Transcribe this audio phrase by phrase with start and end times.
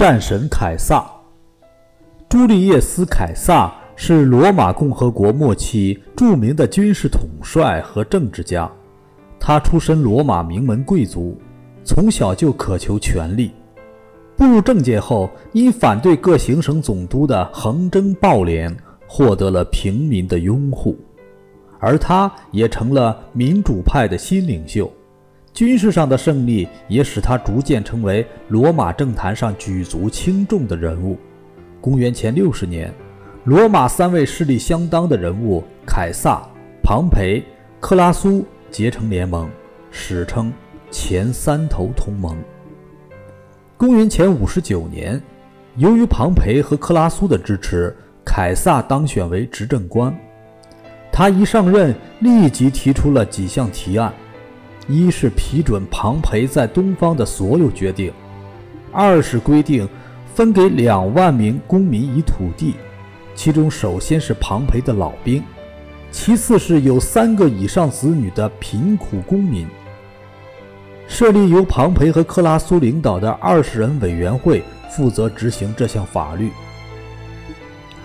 [0.00, 1.04] 战神凯撒。
[2.26, 8.66] 朱利叶斯·凯撒是罗马共和国末期著名的军事统帅和政治家。
[9.38, 11.38] 他出身罗马名门贵族，
[11.84, 13.50] 从小就渴求权力。
[14.38, 18.74] 步入政界后，因反对各行省总督的横征暴敛，
[19.06, 20.96] 获得了平民的拥护，
[21.78, 24.90] 而他也成了民主派的新领袖。
[25.60, 31.18] 军事上的胜利也使他逐渐成为罗马政坛上举足轻重的人物。
[31.82, 32.90] 公元前六十年，
[33.44, 36.42] 罗马三位势力相当的人物凯撒、
[36.82, 37.44] 庞培、
[37.78, 39.50] 克拉苏结成联盟，
[39.90, 40.50] 史称
[40.90, 42.34] 前三头同盟。
[43.76, 45.20] 公元前五十九年，
[45.76, 50.10] 由于庞培和克拉苏的支持，凯撒当选为执政官。
[51.12, 54.10] 他一上任，立即提出了几项提案。
[54.90, 58.12] 一是批准庞培在东方的所有决定，
[58.90, 59.88] 二是规定
[60.34, 62.74] 分给两万名公民以土地，
[63.36, 65.42] 其中首先是庞培的老兵，
[66.10, 69.66] 其次是有三个以上子女的贫苦公民。
[71.06, 76.50] 设立由庞培和克拉苏领导的二十人委员会，负责执行这项法律。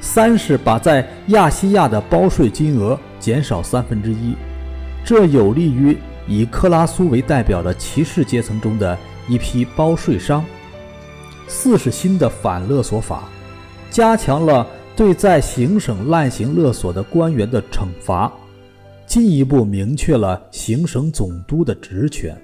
[0.00, 4.34] 三是把在亚细亚的包税金额减少三分之一，
[5.02, 5.96] 这有利于。
[6.26, 8.96] 以克拉苏为代表的骑士阶层中的
[9.28, 10.44] 一批包税商。
[11.46, 13.24] 四是新的反勒索法，
[13.90, 18.32] 加强了对在行省滥行勒索的官员的惩罚，
[19.06, 22.34] 进一步明确了行省总督的职权。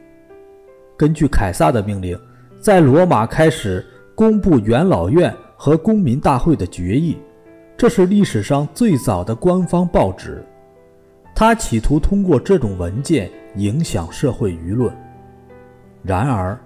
[0.98, 2.18] 根据凯撒的命令，
[2.60, 7.16] 在罗马开始公布元老院和公民大会的决议，
[7.78, 10.44] 这是历史上最早的官方报纸。
[11.34, 13.30] 他企图通过这种文件。
[13.56, 14.94] 影响社会舆论。
[16.02, 16.58] 然而，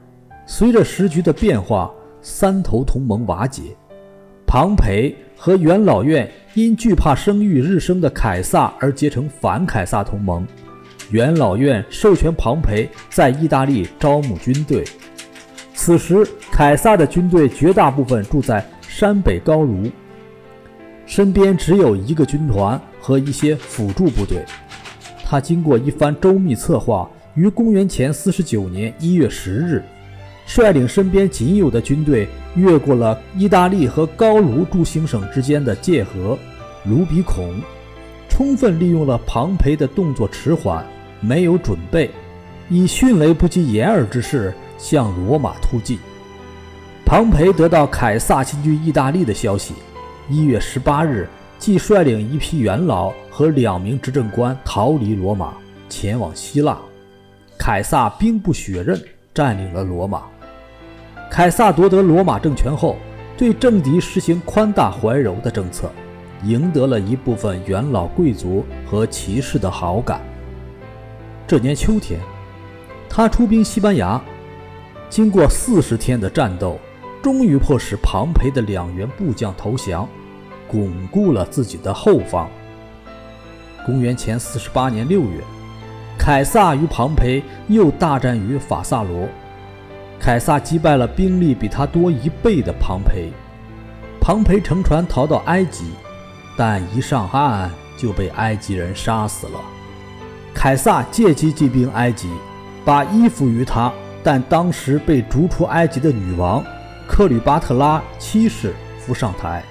[0.46, 1.90] 随着时局的变化，
[2.20, 3.62] 三头同盟瓦解。
[4.46, 10.46] 庞培和元老院因惧怕声誉日升的凯撒而结成反凯撒同盟。
[11.10, 14.84] 元老院授权庞培在意大利招募军队。
[15.74, 19.90] 此时，凯撒的军队绝大部分住在山北高卢，
[21.04, 24.44] 身边只有一个军团和一些辅助部队。
[25.34, 29.82] 他经过一番周密策划，于公元前四十九年一月十日，
[30.46, 36.38] 率领身边仅有的军队，越过了意大利和高卢诸行省之间的界河
[36.84, 37.52] 卢比孔，
[38.28, 40.86] 充分利用了庞培的动作迟缓，
[41.20, 42.08] 没有准备，
[42.70, 45.98] 以迅雷不及掩耳之势向罗马突进。
[47.04, 49.74] 庞培得到凯撒进军意大利的消息，
[50.30, 51.28] 一月十八日。
[51.64, 55.54] 即率领一批元老和两名执政官逃离罗马，
[55.88, 56.78] 前往希腊。
[57.58, 59.02] 凯撒兵不血刃
[59.32, 60.24] 占领了罗马。
[61.30, 62.98] 凯撒夺得罗马政权后，
[63.34, 65.90] 对政敌实行宽大怀柔的政策，
[66.42, 70.20] 赢得了一部分元老贵族和骑士的好感。
[71.46, 72.20] 这年秋天，
[73.08, 74.22] 他出兵西班牙，
[75.08, 76.78] 经过四十天的战斗，
[77.22, 80.06] 终于迫使庞培的两员部将投降。
[80.68, 82.48] 巩固了自己的后方。
[83.84, 85.40] 公元前四十八年六月，
[86.18, 89.28] 凯撒与庞培又大战于法萨罗，
[90.18, 93.30] 凯撒击败了兵力比他多一倍的庞培。
[94.20, 95.92] 庞培乘船逃到埃及，
[96.56, 99.60] 但一上岸就被埃及人杀死了。
[100.54, 102.30] 凯撒借机进兵埃及，
[102.86, 103.92] 把依附于他
[104.22, 106.64] 但当时被逐出埃及的女王
[107.06, 109.62] 克吕巴特拉七世扶上台。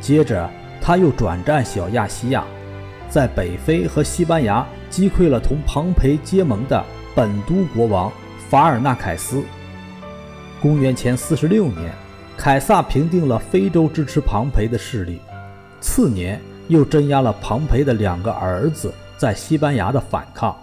[0.00, 0.50] 接着，
[0.80, 2.44] 他又转战小亚细亚，
[3.08, 6.84] 在北非和西班牙击溃了同庞培结盟的
[7.14, 8.10] 本都国王
[8.48, 9.42] 法尔纳凯斯。
[10.60, 11.92] 公元前四十六年，
[12.36, 15.20] 凯撒平定了非洲支持庞培的势力，
[15.80, 20.56] 次年又镇压了庞培的两个儿子在西班牙的反抗。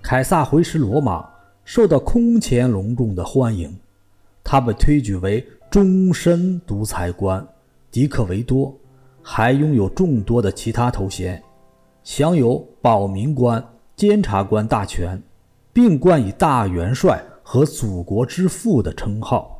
[0.00, 1.26] 凯撒回师罗马，
[1.64, 3.78] 受到空前隆重的欢迎，
[4.42, 7.46] 他被推举为终身独裁官。
[7.90, 8.76] 迪克维多
[9.22, 11.42] 还拥有众多的其他头衔，
[12.02, 13.64] 享有保民官、
[13.96, 15.22] 监察官大权，
[15.72, 19.57] 并冠以大元帅和祖国之父的称号。